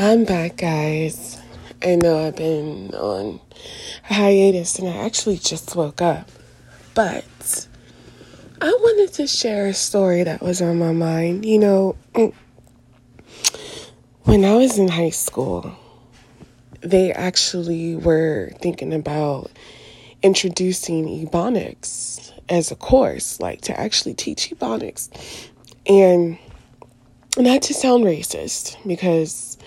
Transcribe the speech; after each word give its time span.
I'm 0.00 0.24
back, 0.24 0.58
guys. 0.58 1.42
I 1.82 1.96
know 1.96 2.24
I've 2.24 2.36
been 2.36 2.94
on 2.94 3.40
a 4.08 4.14
hiatus 4.14 4.78
and 4.78 4.88
I 4.88 4.98
actually 4.98 5.38
just 5.38 5.74
woke 5.74 6.00
up, 6.00 6.30
but 6.94 7.66
I 8.60 8.68
wanted 8.68 9.12
to 9.14 9.26
share 9.26 9.66
a 9.66 9.74
story 9.74 10.22
that 10.22 10.40
was 10.40 10.62
on 10.62 10.78
my 10.78 10.92
mind. 10.92 11.44
You 11.44 11.58
know, 11.58 11.96
when 14.22 14.44
I 14.44 14.54
was 14.54 14.78
in 14.78 14.86
high 14.86 15.10
school, 15.10 15.76
they 16.80 17.12
actually 17.12 17.96
were 17.96 18.52
thinking 18.60 18.94
about 18.94 19.50
introducing 20.22 21.26
Ebonics 21.26 22.32
as 22.48 22.70
a 22.70 22.76
course, 22.76 23.40
like 23.40 23.62
to 23.62 23.76
actually 23.76 24.14
teach 24.14 24.50
Ebonics. 24.50 25.08
And 25.88 26.38
not 27.42 27.62
to 27.62 27.74
sound 27.74 28.04
racist, 28.04 28.76
because 28.86 29.58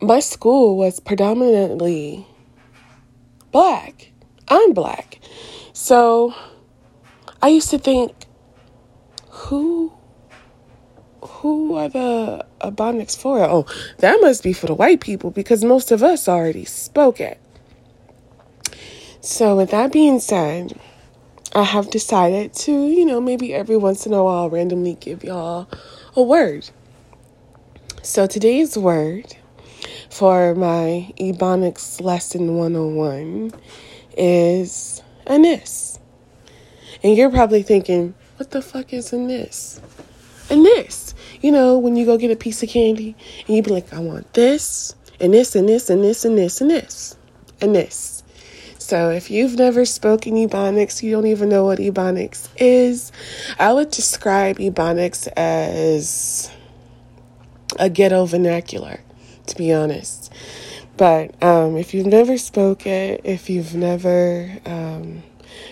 my 0.00 0.20
school 0.20 0.76
was 0.76 1.00
predominantly 1.00 2.26
black. 3.52 4.12
I'm 4.48 4.72
black. 4.72 5.20
So 5.72 6.34
I 7.42 7.48
used 7.48 7.70
to 7.70 7.78
think, 7.78 8.12
who 9.28 9.92
who 11.22 11.74
are 11.74 11.88
the 11.88 12.46
Ebonics 12.60 13.16
for? 13.16 13.42
Oh, 13.42 13.66
that 13.98 14.18
must 14.20 14.42
be 14.42 14.52
for 14.52 14.66
the 14.66 14.74
white 14.74 15.00
people 15.00 15.30
because 15.30 15.64
most 15.64 15.90
of 15.90 16.02
us 16.02 16.28
already 16.28 16.64
spoke 16.64 17.20
it. 17.20 17.38
So 19.20 19.56
with 19.56 19.70
that 19.70 19.92
being 19.92 20.18
said, 20.18 20.78
I 21.54 21.64
have 21.64 21.90
decided 21.90 22.54
to, 22.54 22.88
you 22.88 23.04
know, 23.04 23.20
maybe 23.20 23.52
every 23.52 23.76
once 23.76 24.06
in 24.06 24.12
a 24.12 24.22
while 24.22 24.48
randomly 24.48 24.94
give 24.94 25.24
y'all 25.24 25.68
a 26.16 26.22
word. 26.22 26.70
So 28.02 28.26
today's 28.26 28.78
word 28.78 29.36
for 30.08 30.54
my 30.54 31.12
Ebonics 31.20 32.00
lesson 32.00 32.56
101 32.56 33.52
is 34.16 35.02
anise. 35.26 35.98
And 37.02 37.14
you're 37.14 37.30
probably 37.30 37.62
thinking, 37.62 38.14
what 38.38 38.52
the 38.52 38.62
fuck 38.62 38.94
is 38.94 39.12
anise? 39.12 39.82
Anise. 40.48 41.14
You 41.42 41.52
know, 41.52 41.78
when 41.78 41.94
you 41.94 42.06
go 42.06 42.16
get 42.16 42.30
a 42.30 42.36
piece 42.36 42.62
of 42.62 42.70
candy 42.70 43.14
and 43.46 43.54
you 43.54 43.62
be 43.62 43.70
like, 43.70 43.92
I 43.92 43.98
want 43.98 44.32
this, 44.32 44.94
and 45.20 45.34
this, 45.34 45.54
and 45.54 45.68
this, 45.68 45.90
and 45.90 46.02
this, 46.02 46.24
and 46.24 46.38
this, 46.38 46.62
and 46.62 46.70
this, 46.70 47.18
and 47.60 47.74
this. 47.74 48.22
So 48.78 49.10
if 49.10 49.30
you've 49.30 49.56
never 49.56 49.84
spoken 49.84 50.32
Ebonics, 50.36 51.02
you 51.02 51.10
don't 51.10 51.26
even 51.26 51.50
know 51.50 51.66
what 51.66 51.78
Ebonics 51.78 52.48
is, 52.56 53.12
I 53.58 53.74
would 53.74 53.90
describe 53.90 54.56
Ebonics 54.56 55.28
as 55.36 56.50
a 57.80 57.90
ghetto 57.90 58.26
vernacular, 58.26 59.00
to 59.46 59.56
be 59.56 59.72
honest. 59.72 60.32
But 60.96 61.42
um, 61.42 61.76
if 61.76 61.94
you've 61.94 62.06
never 62.06 62.38
spoke 62.38 62.86
it, 62.86 63.22
if 63.24 63.50
you've 63.50 63.74
never 63.74 64.56
um, 64.66 65.24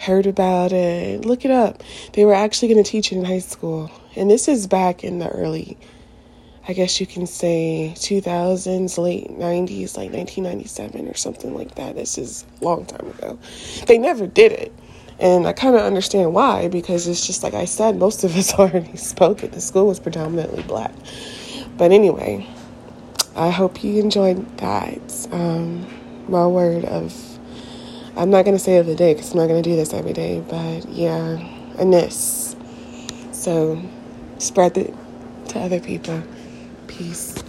heard 0.00 0.26
about 0.26 0.72
it, 0.72 1.24
look 1.24 1.44
it 1.44 1.52
up. 1.52 1.82
They 2.14 2.24
were 2.24 2.34
actually 2.34 2.72
going 2.72 2.82
to 2.82 2.90
teach 2.90 3.12
it 3.12 3.16
in 3.16 3.24
high 3.24 3.38
school. 3.38 3.90
And 4.16 4.28
this 4.28 4.48
is 4.48 4.66
back 4.66 5.04
in 5.04 5.20
the 5.20 5.28
early 5.28 5.78
I 6.68 6.72
guess 6.72 7.00
you 7.00 7.06
can 7.06 7.26
say 7.26 7.92
2000s, 7.96 8.96
late 8.98 9.28
90s, 9.28 9.96
like 9.96 10.12
1997 10.12 11.08
or 11.08 11.14
something 11.14 11.54
like 11.54 11.74
that. 11.76 11.96
This 11.96 12.18
is 12.18 12.44
a 12.60 12.64
long 12.64 12.84
time 12.84 13.08
ago. 13.10 13.38
They 13.86 13.98
never 13.98 14.26
did 14.26 14.52
it. 14.52 14.72
And 15.18 15.46
I 15.48 15.52
kind 15.52 15.74
of 15.74 15.82
understand 15.82 16.32
why, 16.32 16.68
because 16.68 17.08
it's 17.08 17.26
just 17.26 17.42
like 17.42 17.54
I 17.54 17.64
said, 17.64 17.96
most 17.96 18.24
of 18.24 18.36
us 18.36 18.54
already 18.58 18.96
spoke 18.96 19.42
it. 19.42 19.52
The 19.52 19.60
school 19.60 19.86
was 19.88 19.98
predominantly 19.98 20.62
black. 20.62 20.92
But 21.80 21.92
anyway, 21.92 22.46
I 23.34 23.48
hope 23.48 23.82
you 23.82 24.02
enjoyed 24.02 24.58
that. 24.58 25.28
Um, 25.32 25.86
my 26.28 26.46
word 26.46 26.84
of, 26.84 27.14
I'm 28.18 28.28
not 28.28 28.44
going 28.44 28.54
to 28.54 28.62
say 28.62 28.76
of 28.76 28.84
the 28.84 28.94
day 28.94 29.14
because 29.14 29.30
I'm 29.32 29.38
not 29.38 29.46
going 29.46 29.62
to 29.62 29.70
do 29.70 29.76
this 29.76 29.94
every 29.94 30.12
day, 30.12 30.44
but 30.46 30.86
yeah, 30.90 31.38
anise. 31.78 32.54
So 33.32 33.80
spread 34.36 34.76
it 34.76 34.94
to 35.48 35.60
other 35.60 35.80
people. 35.80 36.22
Peace. 36.86 37.42